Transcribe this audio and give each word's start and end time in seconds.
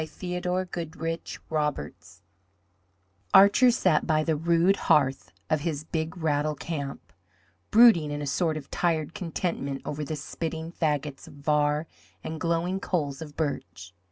THEODORE 0.03 0.65
GOODRIDGE 0.65 1.39
ROBERTS 1.51 2.23
Archer 3.35 3.69
sat 3.69 4.07
by 4.07 4.23
the 4.23 4.35
rude 4.35 4.75
hearth 4.89 5.31
of 5.47 5.59
his 5.59 5.83
Big 5.83 6.17
Rattle 6.17 6.55
camp, 6.55 7.13
brooding 7.69 8.09
in 8.09 8.19
a 8.19 8.25
sort 8.25 8.57
of 8.57 8.71
tired 8.71 9.13
contentment 9.13 9.83
over 9.85 10.03
the 10.03 10.15
spitting 10.15 10.71
fagots 10.71 11.27
of 11.27 11.35
var 11.35 11.85
and 12.23 12.41
glowing 12.41 12.79
coals 12.79 13.21
of 13.21 13.37
birch. 13.37 13.93